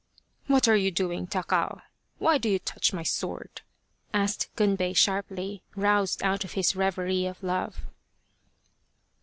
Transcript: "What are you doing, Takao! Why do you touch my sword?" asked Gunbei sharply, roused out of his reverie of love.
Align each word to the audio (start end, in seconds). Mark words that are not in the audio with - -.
"What 0.47 0.67
are 0.67 0.75
you 0.75 0.89
doing, 0.89 1.27
Takao! 1.27 1.83
Why 2.17 2.39
do 2.39 2.49
you 2.49 2.57
touch 2.57 2.91
my 2.91 3.03
sword?" 3.03 3.61
asked 4.15 4.49
Gunbei 4.55 4.97
sharply, 4.97 5.61
roused 5.75 6.23
out 6.23 6.43
of 6.43 6.53
his 6.53 6.75
reverie 6.75 7.27
of 7.27 7.43
love. 7.43 7.81